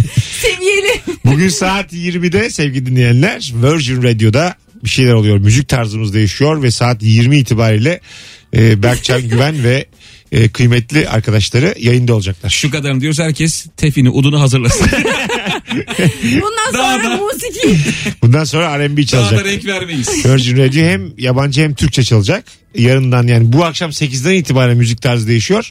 [0.41, 1.01] Seviyeli.
[1.25, 5.37] Bugün saat 20'de sevgili dinleyenler Virgin Radio'da bir şeyler oluyor.
[5.37, 7.99] Müzik tarzımız değişiyor ve saat 20 itibariyle
[8.55, 9.85] e, Berkcan Güven ve
[10.31, 12.49] e, kıymetli arkadaşları yayında olacaklar.
[12.49, 14.87] Şu kadarını diyoruz herkes tefini udunu hazırlasın.
[16.23, 17.77] Bundan Daha sonra da- musiki.
[18.21, 19.45] Bundan sonra R&B Daha da çalacak.
[19.45, 20.25] renk vermeyiz.
[20.25, 22.45] Virgin Radio hem yabancı hem Türkçe çalacak.
[22.75, 25.69] Yarından yani bu akşam 8'den itibaren müzik tarzı değişiyor.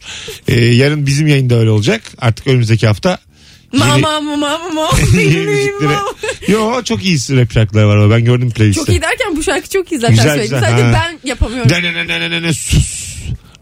[0.49, 2.03] E, yarın bizim yayında öyle olacak.
[2.19, 3.19] Artık önümüzdeki hafta
[3.73, 4.89] Mama mama mama.
[5.15, 5.97] yeni müziklere.
[6.49, 8.81] Yo çok iyi rap şarkıları var ama ben gördüm playlistte.
[8.81, 10.57] Çok iyi derken bu şarkı çok iyi zaten Güzel, söyledim.
[10.57, 10.71] güzel.
[10.71, 10.93] Sadece Ha.
[10.93, 11.71] ben yapamıyorum.
[11.71, 13.06] Denenenenene sus.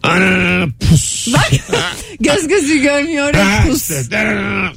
[0.05, 1.33] Ananana pus.
[1.33, 1.51] Bak
[2.19, 3.33] göz gözü görmüyor.
[3.33, 3.91] Ha, Pus.
[3.91, 4.03] işte,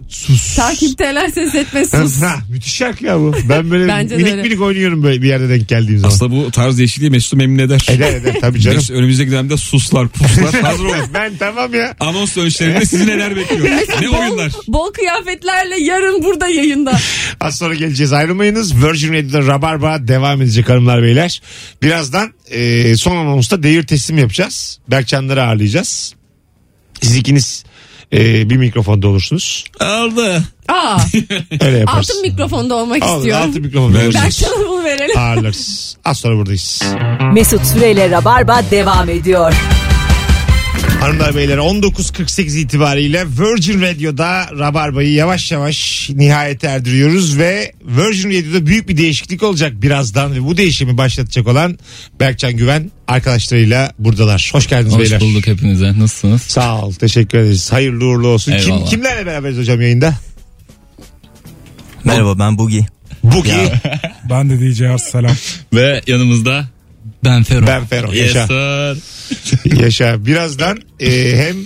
[0.09, 0.57] sus.
[0.57, 2.23] Takipteler ses etme sus.
[2.23, 3.35] Ha, müthiş şarkı ya bu.
[3.49, 4.43] Ben böyle Bence minik öyle.
[4.43, 6.15] minik oynuyorum böyle bir yerde denk geldiğim zaman.
[6.15, 7.87] Aslında bu tarz değişikliği Mesut'u memnun eder.
[7.91, 8.77] Eder eder tabii canım.
[8.77, 10.97] Mesut önümüzdeki dönemde suslar puslar hazır olun.
[11.15, 11.97] ben tamam ya.
[12.01, 13.69] Anons dönüşlerinde sizi neler bekliyor?
[14.01, 14.53] ne oyunlar?
[14.69, 17.01] Bol kıyafetlerle yarın burada yayında.
[17.41, 18.85] Az sonra geleceğiz ayrılmayınız.
[18.85, 21.43] Virgin Radio'da Rabarba devam edecek hanımlar beyler.
[21.83, 24.79] Birazdan e, son anonsta devir teslim yapacağız.
[25.19, 26.15] Berkcanları ağırlayacağız.
[27.03, 27.65] Siz ikiniz
[28.13, 29.65] e, bir mikrofonda olursunuz.
[29.81, 30.43] Aldı.
[30.69, 30.99] Aa,
[31.61, 32.11] Öyle yaparız.
[32.11, 33.49] altın mikrofonda olmak Olur, istiyorum.
[33.49, 34.15] altın mikrofonda olursunuz.
[34.25, 35.19] Berkcan'a bunu verelim.
[35.19, 35.97] Ağırlarız.
[36.05, 36.83] Az sonra buradayız.
[37.33, 39.55] Mesut Süreyle Rabarba devam ediyor.
[41.01, 48.89] Hanımlar beyler 19.48 itibariyle Virgin Radio'da Rabarba'yı yavaş yavaş nihayete erdiriyoruz ve Virgin Radio'da büyük
[48.89, 51.79] bir değişiklik olacak birazdan ve bu değişimi başlatacak olan
[52.21, 54.51] Berkcan Güven arkadaşlarıyla buradalar.
[54.53, 55.21] Hoş geldiniz Hoş beyler.
[55.21, 55.99] bulduk hepinize.
[55.99, 56.43] Nasılsınız?
[56.43, 57.73] Sağ ol teşekkür ederiz.
[57.73, 58.55] Hayırlı uğurlu olsun.
[58.65, 60.15] Kim, kimlerle beraberiz hocam yayında?
[62.05, 62.87] Merhaba ben Bugi.
[63.23, 63.53] Bugi,
[64.31, 65.37] Ben de diyeceğiz selam.
[65.75, 66.67] Ve yanımızda
[67.25, 67.67] ben Fero.
[67.67, 68.13] ben Fero.
[68.13, 68.47] Yes Yaşa.
[68.47, 68.99] sir.
[69.83, 70.27] Yaşa.
[70.27, 71.57] Birazdan e, hem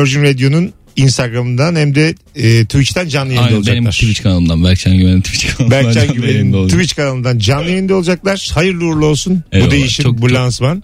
[0.00, 3.80] Virgin Radio'nun Instagram'dan hem de e, Twitch'ten canlı yayında Aynen, olacaklar.
[3.80, 4.64] benim Twitch kanalımdan.
[4.64, 5.84] Berkcan Güven'in Twitch kanalından.
[5.84, 6.68] Berkcan Güven'in.
[6.68, 8.50] Twitch kanalından canlı yayında olacaklar.
[8.54, 9.42] Hayırlı uğurlu olsun.
[9.52, 9.68] Eyvallah.
[9.68, 10.82] Bu değişim, Çok- bu lansman.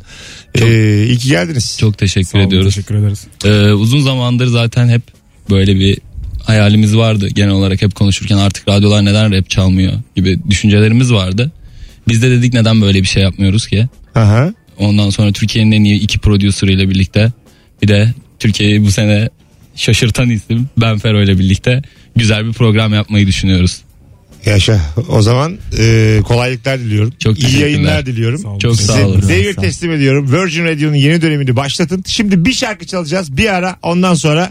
[0.58, 1.76] çok- Ee, iyi ki geldiniz.
[1.80, 2.74] Çok teşekkür olun, ediyoruz.
[2.74, 3.26] Teşekkür ederiz.
[3.44, 5.02] Ee, uzun zamandır zaten hep
[5.50, 5.98] böyle bir
[6.44, 7.28] hayalimiz vardı.
[7.28, 11.50] Genel olarak hep konuşurken artık radyolar neden rap çalmıyor gibi düşüncelerimiz vardı.
[12.08, 13.86] Biz de dedik neden böyle bir şey yapmıyoruz ki?
[14.14, 14.54] Aha.
[14.78, 17.32] Ondan sonra Türkiye'nin en iyi iki prodüsörü ile birlikte
[17.82, 19.28] bir de Türkiye'yi bu sene
[19.76, 21.82] şaşırtan isim Ben Fero ile birlikte
[22.16, 23.82] güzel bir program yapmayı düşünüyoruz.
[24.46, 24.80] Yaşa.
[25.08, 27.12] O zaman e, kolaylıklar diliyorum.
[27.18, 27.66] Çok iyi teşekkürler.
[27.66, 28.38] yayınlar diliyorum.
[28.38, 28.58] Sağ olun.
[28.58, 29.28] Çok sağ olun.
[29.28, 30.32] devir teslim ediyorum.
[30.32, 32.04] Virgin Radio'nun yeni dönemini başlatın.
[32.06, 33.36] Şimdi bir şarkı çalacağız.
[33.36, 34.50] Bir ara ondan sonra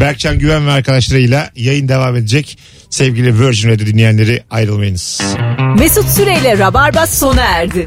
[0.00, 2.58] Berkcan Güven ve arkadaşlarıyla yayın devam edecek.
[2.90, 5.20] Sevgili Virgin Radio dinleyenleri ayrılmayınız.
[5.78, 7.86] Mesut Süreyle Rabarba sona erdi.